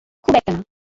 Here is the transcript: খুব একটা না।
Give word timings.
খুব 0.23 0.33
একটা 0.35 0.51
না। 0.51 0.61